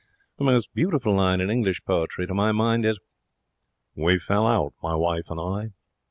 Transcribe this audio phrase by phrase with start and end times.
[0.39, 2.97] The most beautiful line in English poetry, to my mind, is,
[3.95, 5.73] "We fell out, my wife and I."